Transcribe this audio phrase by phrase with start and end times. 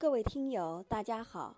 [0.00, 1.56] 各位听友，大家好。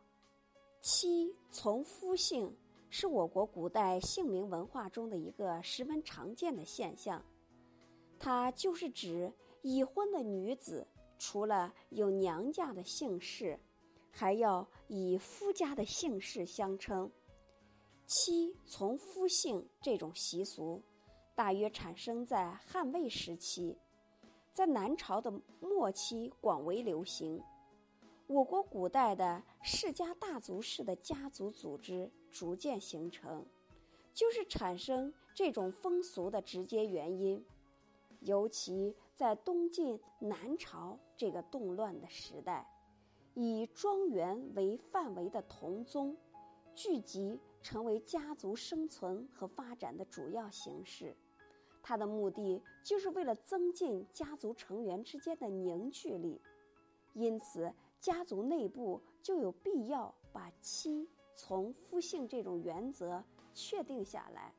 [0.81, 2.51] 妻从夫姓
[2.89, 7.22] 是我国古代姓名文化中的一个十分常见的现象，
[8.18, 9.30] 它就是指
[9.61, 10.87] 已婚的女子
[11.18, 13.61] 除了有娘家的姓氏，
[14.11, 17.11] 还要以夫家的姓氏相称。
[18.07, 20.82] 妻从夫姓这种习俗，
[21.34, 23.77] 大约产生在汉魏时期，
[24.54, 25.30] 在南朝的
[25.61, 27.38] 末期广为流行。
[28.31, 33.45] 我国古代的世家大族式的家族组织逐渐形成，
[34.15, 37.45] 就是产生这种风俗的直接原因。
[38.21, 42.65] 尤其在东晋南朝这个动乱的时代，
[43.35, 46.16] 以庄园为范围的同宗
[46.77, 51.16] 聚集，成为家族生存和发展的主要形式。
[51.83, 56.41] 它的目的就是为了增进家族成员之间的凝聚力，
[57.15, 57.74] 因此。
[58.00, 61.06] 家族内部就有必要把妻
[61.37, 63.23] 从夫姓这种原则
[63.54, 64.54] 确定下来，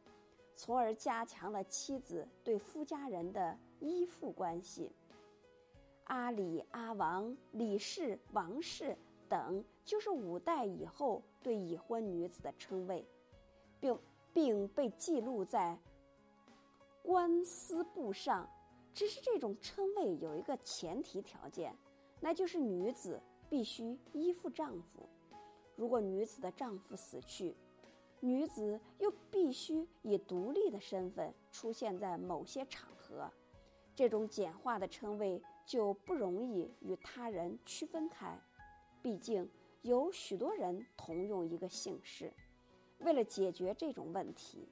[0.56, 4.92] 从而加强了妻子对夫家人的依附关系。
[6.06, 13.06] 阿里、阿王、李氏、王氏等，就是五代以后对已婚女子的称谓，
[13.80, 13.98] 并
[14.34, 15.80] 并被记录在
[17.02, 18.48] 官司簿上。
[18.94, 21.74] 只是这种称谓有一个前提条件，
[22.22, 23.22] 那就是女子。
[23.52, 25.10] 必须依附丈夫。
[25.76, 27.54] 如果女子的丈夫死去，
[28.22, 33.30] 女子又必须以独立的身份出现在某些场合，
[33.94, 38.40] 这种简化的称谓就不容易与他人区分开。
[39.02, 39.50] 毕竟
[39.82, 42.32] 有许多人同用一个姓氏，
[43.00, 44.66] 为了解决这种问题，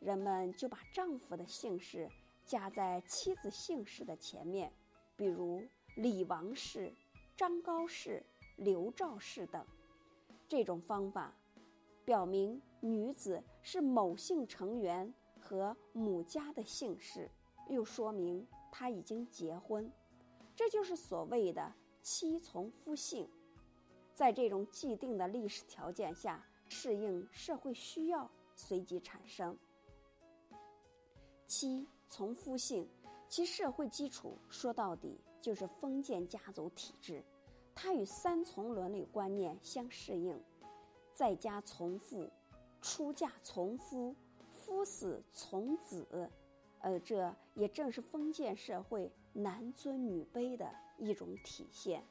[0.00, 2.10] 人们就把丈夫的姓氏
[2.44, 4.72] 加在妻子姓氏的前面，
[5.14, 5.62] 比如
[5.98, 6.94] 李王氏。
[7.36, 8.20] 张高氏、
[8.56, 9.64] 刘赵氏等，
[10.48, 11.32] 这种方法
[12.04, 17.30] 表明女子是某姓成员和母家的姓氏，
[17.68, 19.88] 又说明她已经结婚，
[20.56, 21.72] 这就是所谓的
[22.02, 23.28] 妻从夫姓。
[24.14, 29.56] 在这种既定的历史条件下，适应社会需要，随即产生
[31.46, 32.88] 妻从夫姓。
[33.28, 37.22] 其社会基础说到底就是封建家族体制，
[37.74, 40.40] 它与三从伦理观念相适应，
[41.14, 42.28] 在家从父，
[42.80, 44.16] 出嫁从夫，
[44.54, 46.30] 夫死从子，
[46.80, 52.02] 而这也正是封建社会男尊女卑的一种体现。